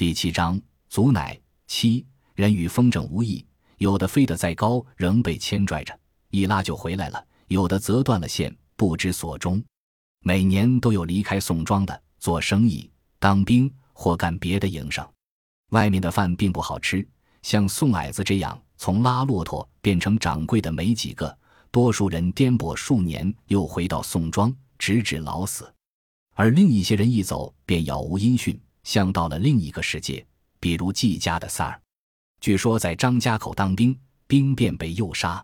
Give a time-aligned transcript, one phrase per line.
[0.00, 0.58] 第七章，
[0.88, 3.44] 足乃七人与风筝无异，
[3.76, 5.94] 有的飞得再高，仍被牵拽着，
[6.30, 9.62] 一拉就回来了；有的则断了线，不知所终。
[10.20, 15.06] 每年都有离开宋庄的，做生意、当兵或干别的营生。
[15.72, 17.06] 外面的饭并不好吃，
[17.42, 21.38] 像宋矮子这样从拉骆驼变成掌柜的没几个，
[21.70, 25.70] 多数人颠簸数年，又回到宋庄，直至老死。
[26.36, 30.24] 而另一些人一走便杳无音讯，像到了另一个世界。
[30.58, 31.80] 比如季家的三儿，
[32.40, 35.42] 据说在张家口当兵，兵变被诱杀。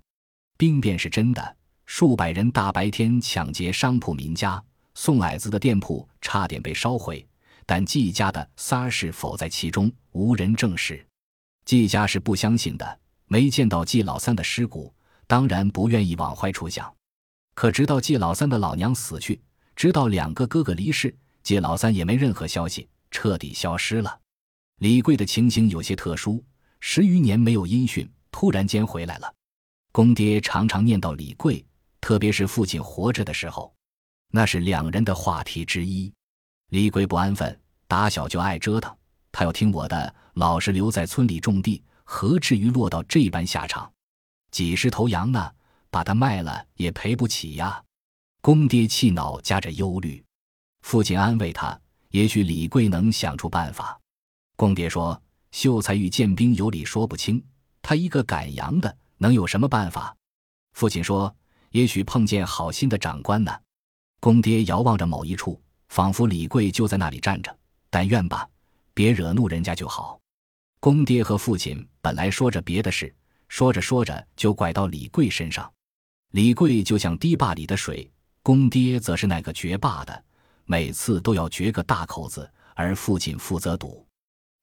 [0.58, 4.62] 兵变是真的，数百人大白天抢劫商铺民家，
[4.94, 7.26] 宋矮子的店铺差点被烧毁。
[7.64, 11.04] 但季家的三儿是否在其中，无人证实。
[11.64, 14.94] 季家是不相信的，没见到季老三的尸骨，
[15.26, 16.94] 当然不愿意往坏处想。
[17.54, 19.40] 可直到季老三的老娘死去。
[19.74, 24.20] 直到两个哥哥离世，季老三也没任何消息，彻底消失了。
[24.80, 26.44] 李贵的情形有些特殊，
[26.80, 29.34] 十余年没有音讯，突然间回来了。
[29.90, 31.64] 公爹常常念叨李贵，
[31.98, 33.74] 特别是父亲活着的时候，
[34.30, 36.12] 那是两人的话题之一。
[36.68, 38.94] 李贵不安分，打小就爱折腾，
[39.32, 43.90] 他要听我的，老实留在村里种地，何至于落到这般下场？
[44.50, 45.50] 几十头羊呢，
[45.90, 47.82] 把它卖了也赔不起呀。
[48.42, 50.22] 公爹气恼，夹着忧虑。
[50.82, 51.80] 父亲安慰他
[52.16, 54.00] ：“也许李贵能想出办法。”
[54.56, 55.20] 公爹说
[55.52, 57.44] ：“秀才与建兵有理说不清，
[57.82, 60.16] 他一个赶羊的，能有什么办法？”
[60.72, 61.34] 父亲说
[61.72, 63.54] ：“也许碰见好心的长官呢。”
[64.18, 67.54] 公爹遥望着某一处，仿佛李贵就在那里站着。
[67.90, 68.48] 但愿吧，
[68.94, 70.18] 别惹怒人家就好。
[70.80, 73.14] 公爹和父亲本来说着别的事，
[73.48, 75.70] 说着说着就拐到李贵身上。
[76.32, 78.10] 李贵就像堤坝里的水。
[78.42, 80.24] 公爹则是那个掘坝的，
[80.66, 84.06] 每次都要掘个大口子，而父亲负责堵。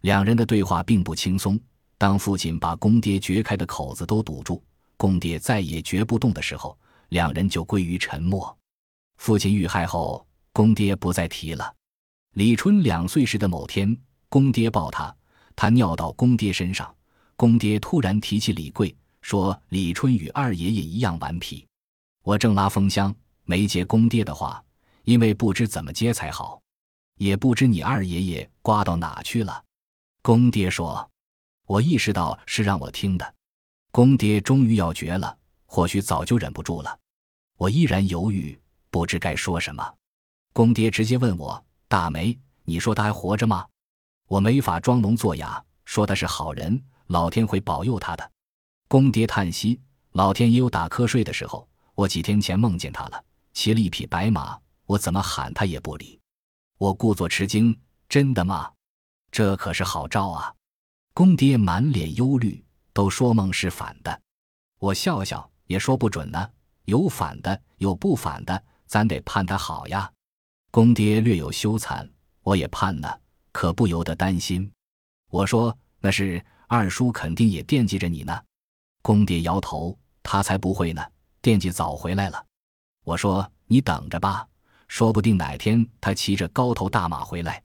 [0.01, 1.59] 两人的对话并不轻松。
[1.97, 4.61] 当父亲把公爹掘开的口子都堵住，
[4.97, 6.77] 公爹再也掘不动的时候，
[7.09, 8.55] 两人就归于沉默。
[9.17, 11.73] 父亲遇害后，公爹不再提了。
[12.33, 13.97] 李春两岁时的某天，
[14.27, 15.15] 公爹抱他，
[15.55, 16.93] 他尿到公爹身上，
[17.37, 21.65] 公爹突然提起李贵，说李春与二爷爷一样顽皮。
[22.23, 23.15] 我正拉风箱。
[23.45, 24.63] 没接公爹的话，
[25.03, 26.61] 因为不知怎么接才好，
[27.15, 29.63] 也不知你二爷爷刮到哪去了。
[30.21, 31.09] 公爹说
[31.67, 33.35] ：“我意识到是让我听的。”
[33.91, 36.99] 公爹终于要绝了，或许早就忍不住了。
[37.57, 38.59] 我依然犹豫，
[38.89, 39.93] 不知该说什么。
[40.53, 43.67] 公爹直接问我：“大梅，你说他还活着吗？”
[44.27, 48.31] 我没法装聋作哑，说他是好人，老天会保佑他的。
[48.87, 49.79] 公爹叹息
[50.13, 56.19] ：“老天也有打瞌睡的时候，我几天前梦见他了。”骑了一匹白马，我怎么喊他也不理。
[56.77, 57.77] 我故作吃惊
[58.09, 58.71] ：“真的吗？
[59.31, 60.53] 这可是好兆啊！”
[61.13, 64.21] 公爹满脸忧虑，都说梦是反的。
[64.79, 66.49] 我笑笑，也说不准呢。
[66.85, 70.11] 有反的，有不反的，咱得盼他好呀。
[70.71, 72.09] 公爹略有羞惭，
[72.41, 73.07] 我也盼呢，
[73.51, 74.69] 可不由得担心。
[75.29, 78.43] 我说：“那是二叔肯定也惦记着你呢。”
[79.01, 81.01] 公爹摇头：“他才不会呢，
[81.41, 82.45] 惦记早回来了。”
[83.05, 84.47] 我说：“你等着吧，
[84.93, 87.59] 说不定哪天他骑着高头大马回来。”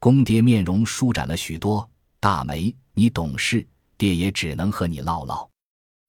[0.00, 1.86] 公爹面容舒展了许多。
[2.18, 3.66] 大梅，你懂事，
[3.98, 5.46] 爹也只能和你唠唠。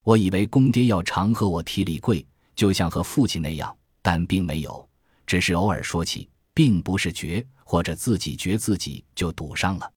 [0.06, 2.26] 我以为公爹要常和我提李贵，
[2.56, 4.88] 就像和父亲那样，但并没有，
[5.28, 9.92] 只是偶尔说起，并不是绝，或者自己绝自己就堵上了。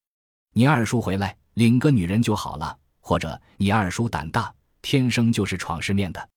[0.53, 4.53] 你二叔回来领个女人就好了，或者你二叔胆大，
[4.83, 6.29] 天生就是闯世面的。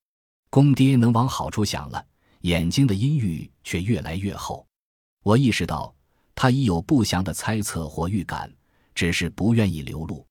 [0.51, 2.05] 公爹能往好处想了。
[2.41, 4.65] 眼睛的阴郁却越来越厚，
[5.23, 5.93] 我意识到
[6.33, 8.51] 他已有不祥的猜测或预感，
[8.95, 10.25] 只是不愿意流露。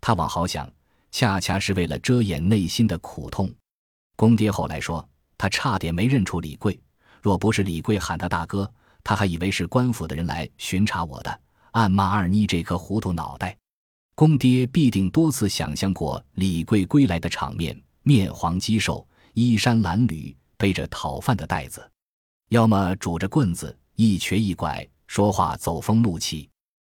[0.00, 0.70] 他往好想，
[1.10, 3.50] 恰恰是为了遮掩内心的苦痛。
[4.16, 5.06] 公爹后来说，
[5.38, 6.78] 他差点没认出李贵，
[7.22, 8.70] 若不是李贵喊他大哥，
[9.02, 11.40] 他还以为是官府的人来巡查我的，
[11.72, 13.56] 暗骂二妮这颗糊涂脑袋。
[14.14, 20.34] 公爹必定多次想象过李贵归来的场面，面黄肌瘦，衣衫褴褛。
[20.56, 21.90] 背着讨饭的袋子，
[22.48, 26.48] 要么拄着棍子，一瘸一拐，说话走风怒气，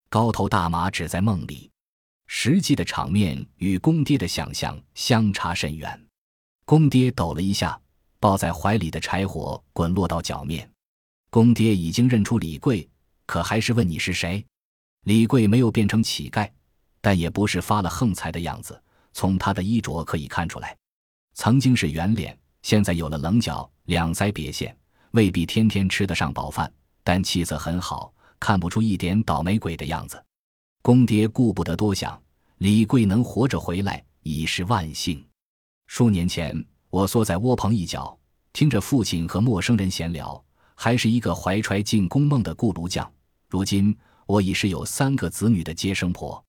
[0.09, 1.69] 高头大马只在梦里，
[2.27, 6.05] 实际的场面与公爹的想象相差甚远。
[6.65, 7.79] 公爹抖了一下，
[8.19, 10.69] 抱在怀里的柴火滚落到脚面。
[11.29, 12.87] 公爹已经认出李贵，
[13.25, 14.45] 可还是问你是谁。
[15.05, 16.49] 李贵没有变成乞丐，
[16.99, 18.81] 但也不是发了横财的样子，
[19.13, 20.77] 从他的衣着可以看出来，
[21.33, 22.37] 曾经是圆脸。
[22.67, 24.75] 现在有了棱角，两腮瘪线，
[25.11, 26.69] 未必天天吃得上饱饭，
[27.01, 30.21] 但气色很好，看不出一点倒霉鬼的样子。
[30.81, 32.21] 公爹顾不得多想，
[32.57, 35.25] 李贵能活着回来已是万幸。
[35.85, 38.19] 数年前，我缩在窝棚一角，
[38.51, 40.43] 听着父亲和陌生人闲聊，
[40.75, 43.09] 还是一个怀揣进宫梦的顾炉匠。
[43.47, 46.43] 如今，我已是有三个子女的接生婆。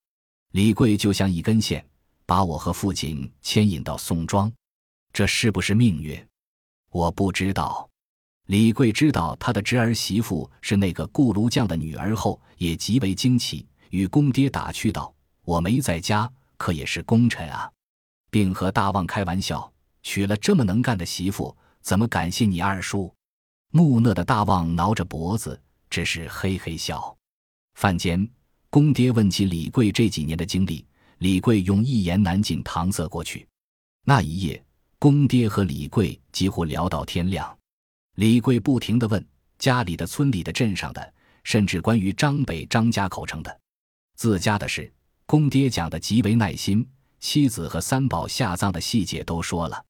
[0.50, 1.87] 李贵就像一根线，
[2.26, 4.53] 把我和父亲牵引到宋庄。
[5.19, 6.17] 这是不是命运？
[6.91, 7.91] 我不知道。
[8.47, 15.12] 李贵知道他的侄儿媳妇是那个顾炉匠的女儿后，也极为惊奇，与公爹打趣道
[15.43, 17.69] ：“我没在家，可也是功臣啊。”
[18.31, 19.69] 并和大旺开玩笑
[20.05, 23.12] ：“娶了这么能干的媳妇，怎么感谢你二叔？”
[23.75, 25.61] 木讷的大旺挠着脖子，
[25.91, 27.12] 只是嘿嘿笑。
[27.75, 28.31] 饭间，
[28.71, 30.87] 公爹问起李贵这几年的经历，
[31.19, 33.44] 李贵用一言难尽搪塞过去。
[34.05, 34.64] 那一夜，
[35.00, 37.56] 公爹和李贵几乎聊到天亮。
[38.17, 39.25] 李贵不停地问
[39.56, 41.15] 家里的、村里的、镇上的，
[41.45, 43.61] 甚至关于张北、张家口城的、
[44.17, 44.93] 自家的事，
[45.25, 46.87] 公爹讲的极为耐心。
[47.21, 49.85] 妻子和三宝下葬的细节都说了，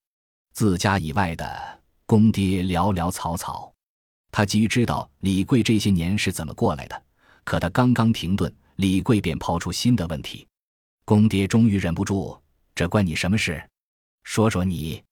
[0.54, 3.70] 自家以外的，公爹寥寥草草。
[4.30, 7.02] 他急于知道李贵这些年是怎么过来的，
[7.44, 10.46] 可他刚刚停顿，李贵便抛出新的问题。
[11.04, 12.38] 公爹终于忍不住
[12.74, 13.62] ：“这关你什么事？
[14.28, 15.02] 说说你。”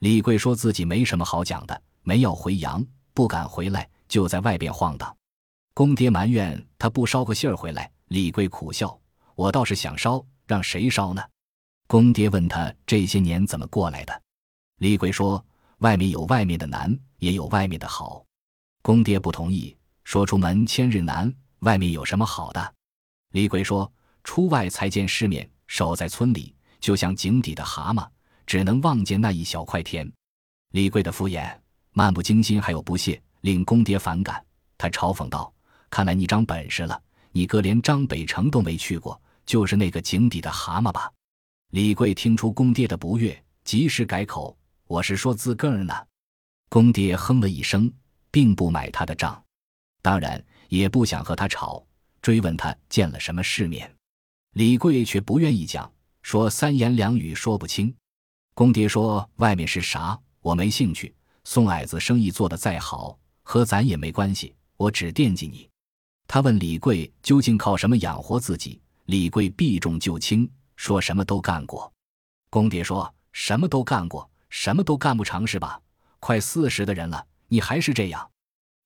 [0.00, 1.82] 李贵说自己没什么好讲的。
[2.02, 2.84] 没要回阳，
[3.14, 5.16] 不敢回来，就在外边晃荡。
[5.74, 7.90] 公爹埋怨他不捎个信儿回来。
[8.08, 8.96] 李贵苦笑
[9.34, 11.22] ：“我倒是想捎，让谁捎呢？”
[11.88, 14.22] 公爹问他这些年怎么过来的。
[14.78, 15.44] 李贵说
[15.78, 18.24] ：“外面有外面的难，也有外面的好。”
[18.82, 22.74] 公爹不同意，说：“出门千日难，外面有什么好的？”
[23.32, 23.92] 李贵说
[24.22, 28.08] ：“出外才见世面，守在村里就像井底的蛤蟆，
[28.46, 30.10] 只能望见那一小块田。”
[30.72, 31.54] 李贵的敷衍。
[31.92, 34.44] 漫不经心，还有不屑，令公爹反感。
[34.76, 35.50] 他嘲讽道
[35.88, 37.02] ：“看来你长本事了，
[37.32, 41.10] 你哥连张北城都没去过，就是那个井底的蛤蟆吧？”
[41.72, 44.54] 李贵听出公爹的不悦，及时改口
[44.86, 45.94] ：“我是说自个儿呢。”
[46.68, 47.90] 公爹哼了一声，
[48.30, 49.42] 并不买他的账，
[50.02, 51.82] 当然也不想和他吵，
[52.20, 53.90] 追问他见了什么世面。
[54.52, 55.90] 李贵却不愿意讲，
[56.20, 57.94] 说三言两语说不清。
[58.56, 61.14] 公爹说：“外面是啥，我没兴趣。”
[61.44, 64.56] 宋矮子生意做得再好，和咱也没关系。
[64.78, 65.68] 我只惦记你。
[66.26, 68.80] 他问李贵究竟靠什么养活自己。
[69.04, 71.92] 李贵避重就轻，说什么都干过。
[72.48, 75.78] 公爹说什么都干过，什么都干不成是吧？
[76.18, 78.26] 快四十的人了，你还是这样。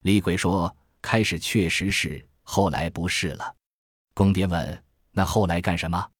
[0.03, 3.55] 李贵说开始确实是，后来不是了。
[4.15, 6.11] 公爹问那后来干什么？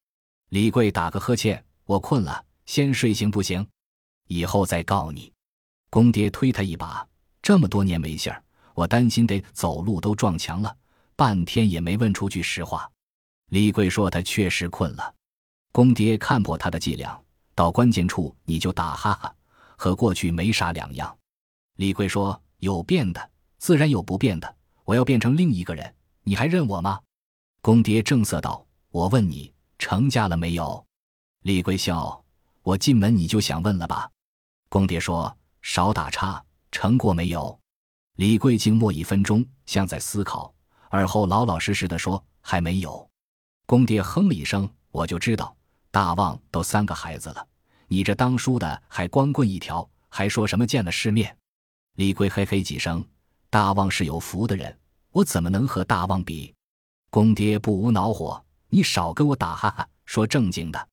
[0.47, 3.67] 李贵打个呵欠，我困了，先睡行不行？
[4.29, 5.29] 以后再告你。
[5.89, 7.05] 公爹推他一把，
[7.41, 8.41] 这么多年没信儿，
[8.73, 10.73] 我担心得走路都撞墙了，
[11.17, 12.89] 半天也没问出句实话。
[13.49, 15.13] 李贵说他确实困了。
[15.73, 17.21] 公爹看破他的伎俩，
[17.55, 19.35] 到关键处你就打哈哈，
[19.75, 21.13] 和过去没啥两样。
[21.75, 24.55] 李贵说有变的，自然有不变的。
[24.85, 25.93] 我要变成另一个人，
[26.23, 27.01] 你还认我吗？
[27.61, 30.81] 公爹正色道：“我问你成家了没有？”
[31.43, 32.23] 李贵笑
[32.63, 34.09] ：“我进门你就想问了吧？”
[34.69, 35.35] 公爹说。
[35.63, 37.55] 少打岔，成过没有？
[38.15, 40.51] 李贵静默一分钟，像在思考，
[40.89, 43.07] 而后老老实实的说：“还没有。”
[43.67, 45.55] 公爹哼了一声：“我就知道，
[45.91, 47.47] 大旺都三个孩子了，
[47.87, 51.37] 你这当叔的还光棍一条，还说什么见了世面？”
[51.95, 53.05] 李贵嘿嘿几声
[53.51, 54.75] ：“大旺是有福的人，
[55.11, 56.51] 我怎么能和大旺比？”
[57.11, 60.89] 公爹不无恼火：“你少跟我打哈哈，说正经的。”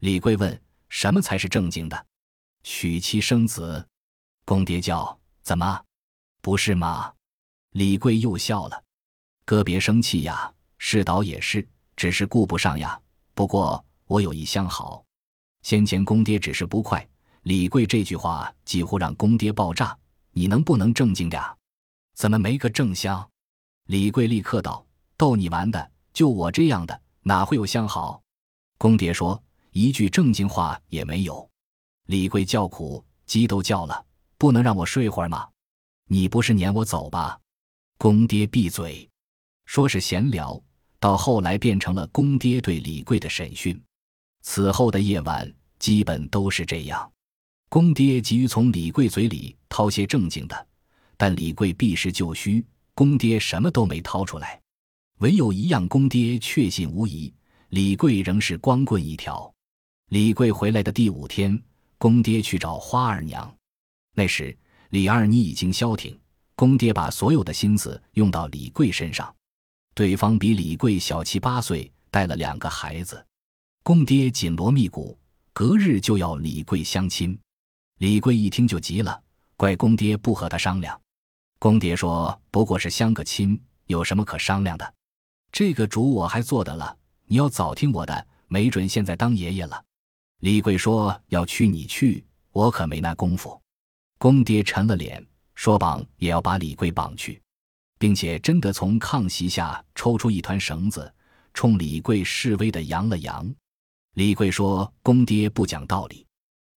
[0.00, 2.06] 李贵问：“什么才是正经的？”
[2.62, 3.86] 娶妻生子。
[4.44, 5.82] 公爹叫怎么？
[6.40, 7.12] 不是吗？
[7.70, 8.82] 李贵又笑了。
[9.44, 11.66] 哥别生气呀，是倒也是，
[11.96, 13.00] 只是顾不上呀。
[13.34, 15.04] 不过我有一相好。
[15.62, 17.06] 先前公爹只是不快，
[17.42, 19.96] 李贵这句话几乎让公爹爆炸。
[20.30, 21.42] 你能不能正经点？
[22.14, 23.28] 怎么没个正相？
[23.86, 28.22] 李贵立刻道：“逗你玩的，就我这样的，哪会有相好？”
[28.78, 29.42] 公爹说
[29.76, 31.46] ：“一句正经话也没有。”
[32.08, 34.02] 李贵叫苦，鸡都叫了。
[34.38, 35.46] 不能让我睡会儿吗？
[36.08, 37.38] 你不是撵我走吧？
[37.98, 39.06] 公爹闭嘴，
[39.66, 40.58] 说是闲聊，
[40.98, 43.78] 到后来变成了公爹对李贵的审讯。
[44.40, 47.12] 此后的夜晚基本都是这样。
[47.68, 50.66] 公爹急于从李贵嘴里掏些正经的，
[51.16, 52.64] 但李贵避实就虚，
[52.94, 54.58] 公爹什么都没掏出来。
[55.18, 57.34] 唯有一样，公爹确信无疑：
[57.70, 59.52] 李贵仍是光棍一条。
[60.10, 61.60] 李贵回来的第五天，
[61.98, 63.52] 公爹去找花二娘。
[64.14, 64.56] 那时，
[64.90, 66.16] 李二妮已经消停，
[66.54, 69.34] 公爹把所有的心思用到李贵身上。
[69.96, 73.26] 对方比李贵小七八岁，带了两个孩子。
[73.82, 75.18] 公爹紧锣密鼓，
[75.52, 77.36] 隔日就要李贵相亲。
[77.98, 79.20] 李贵一听就急了，
[79.56, 81.00] 怪公爹不和他商量。
[81.58, 84.94] 公爹说：“不过是相个亲，有什么可商量的？
[85.50, 86.96] 这个主我还做得了。
[87.24, 89.82] 你要早听我的，没准现在当爷爷了。”
[90.40, 93.60] 李贵说：“要去你去，我可没那功夫。”
[94.18, 95.24] 公爹沉了脸，
[95.54, 97.40] 说：“绑也要把李贵绑去，
[97.98, 101.12] 并且真的从炕席下抽出一团绳子，
[101.54, 103.50] 冲李贵示威的扬了扬。”
[104.14, 106.26] 李贵说：“公爹不讲道理。”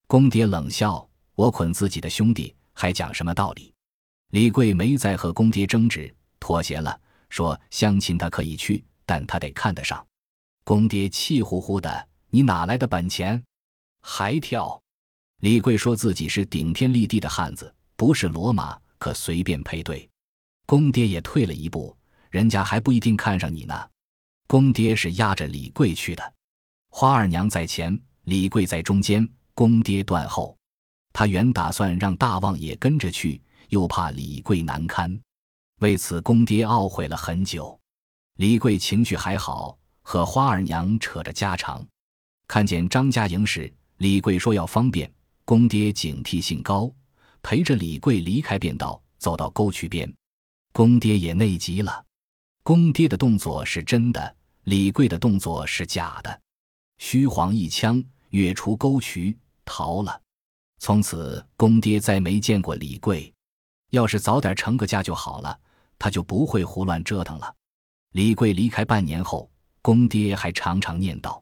[0.08, 3.74] 公爹冷笑：“我捆自己的兄弟，还讲什么道理？”
[4.32, 7.00] 李贵没再和公爹争执，妥协了，
[7.30, 10.06] 说：“相亲他可以去，但他得看得上。”
[10.64, 13.42] 公爹气呼呼的：“你哪来的本钱？
[14.02, 14.82] 还跳？”
[15.42, 20.10] 李贵说自己是顶天立地的汉子，不是骡马，可随便配对。
[20.66, 21.96] 公爹也退了一步
[22.30, 23.90] ：“人家还不一定看上你呢。”
[24.48, 26.34] 公爹是压着李贵去的。
[26.90, 30.58] 花二娘在前，李贵在中间，公爹断后。
[31.14, 35.20] 他原打算让大旺也跟着去，又怕李贵难堪，
[35.80, 37.80] 为此公爹懊悔了很久。
[38.36, 41.86] 李贵情绪还好，和花二娘扯着家常。
[42.48, 45.12] 看见张家营时，李贵说要方便，
[45.44, 46.90] 公爹警惕性高，
[47.42, 50.10] 陪着李贵离开便道，走到沟渠边。
[50.72, 52.06] 公爹也内急了。
[52.64, 56.42] 公爹的动作是真的，李贵的动作是假的。
[56.98, 60.22] 虚晃一枪，跃出沟渠，逃了。
[60.78, 63.34] 从此，公爹再没见过李贵。
[63.90, 65.60] 要是早点成个家就好了，
[65.98, 67.54] 他就不会胡乱折腾了。
[68.14, 69.52] 李贵离开半年后，
[69.82, 71.42] 公爹还常常念叨：“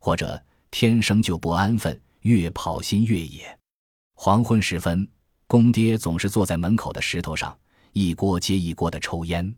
[0.00, 3.58] 或者天生就不安分，越跑心越野。”
[4.14, 5.08] 黄昏时分，
[5.46, 7.56] 公爹总是坐在门口的石头上，
[7.92, 9.54] 一锅接一锅的抽烟，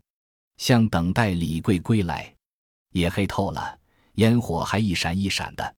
[0.57, 2.33] 像等待李贵归来。
[2.91, 3.79] 夜黑透了。
[4.17, 5.75] 烟火还一闪一闪的，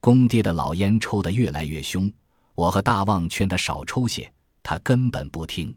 [0.00, 2.08] 公爹的老烟抽得越来越凶。
[2.54, 5.76] 我和大旺劝他少抽些，他根本不听。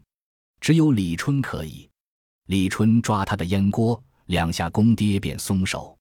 [0.60, 1.90] 只有李春可以，
[2.46, 5.98] 李春抓他的烟锅，两下公爹便松手。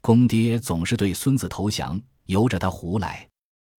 [0.00, 3.28] 公爹总是对孙子投降，由着他胡来。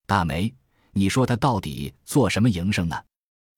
[0.05, 0.53] 大梅，
[0.91, 2.95] 你说他到底做什么营生呢？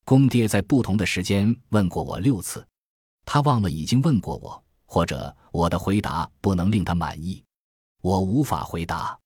[0.06, 2.66] 公爹在不同的时间问过我六次，
[3.26, 7.44] 他忘了已经问过我，或者我的回答不能令他满意。
[8.02, 9.20] 我无法回答，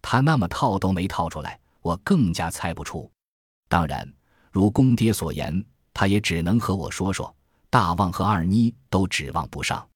[0.00, 3.10] 他那么套都没套出来，我更加猜不出。
[3.68, 4.10] 当然，
[4.50, 7.34] 如公爹所言，他也只能和我说说。
[7.68, 9.88] 大旺和二妮都指望不上，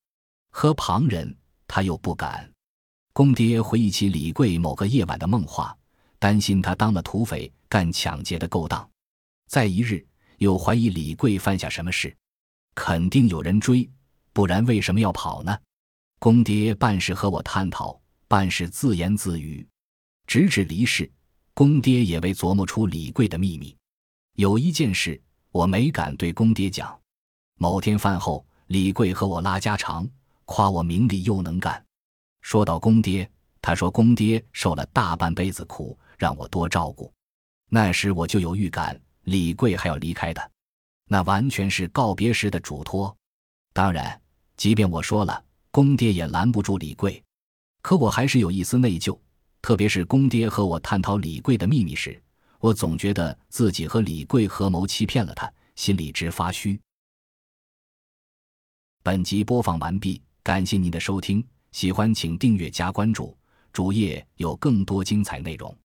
[0.50, 1.36] 和旁人
[1.68, 2.50] 他又不敢。
[3.16, 5.74] 公爹回忆起李贵某个夜晚的梦话，
[6.18, 8.86] 担心他当了土匪干抢劫的勾当。
[9.48, 10.06] 再一日，
[10.36, 12.14] 又怀疑李贵犯下什么事，
[12.74, 13.88] 肯定有人追，
[14.34, 15.58] 不然为什么要跑呢？
[16.18, 17.98] 公爹半是和我探讨。
[18.28, 19.66] 半是自言自语，
[20.26, 21.10] 直至离世，
[21.54, 23.74] 公爹也未琢磨出李贵的秘密。
[24.34, 25.18] 有一件事，
[25.52, 26.94] 我没敢对公爹讲。
[27.56, 30.06] 某天饭后，李贵和我拉家常，
[30.44, 31.85] 夸我明理又能干。
[32.46, 33.28] 说到公爹，
[33.60, 37.12] 他说公爹受了大半辈子苦，让我多照顾。
[37.68, 40.50] 那时我就有预感，李贵还要离开的，
[41.08, 43.12] 那完全是告别时的嘱托。
[43.72, 44.22] 当然，
[44.56, 47.20] 即便我说了，公爹也拦不住李贵。
[47.82, 49.18] 可我还是有一丝内疚，
[49.60, 52.22] 特别是公爹和我探讨李贵的秘密时，
[52.60, 56.80] 我总觉得自己和李贵合谋欺骗了他，心里直发虚。
[59.02, 61.44] 本集播放完毕，感谢您的收听，
[61.76, 63.36] 喜欢请订阅加关注，
[63.70, 65.76] 主页有更多精彩内容。